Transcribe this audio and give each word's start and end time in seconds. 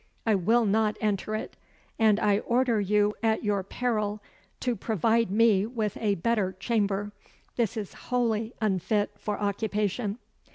I 0.25 0.33
will 0.33 0.65
not 0.65 0.97
enter 0.99 1.35
it; 1.35 1.55
and 1.99 2.19
I 2.19 2.39
order 2.39 2.81
you, 2.81 3.13
at 3.21 3.43
your 3.43 3.61
peril, 3.61 4.19
to 4.61 4.75
provide 4.75 5.29
me 5.29 5.67
with 5.67 5.95
a 6.01 6.15
better 6.15 6.53
chamber. 6.53 7.11
This 7.55 7.77
is 7.77 7.93
wholly 8.09 8.51
unfit 8.61 9.11
for 9.19 9.39
occupation." 9.39 10.17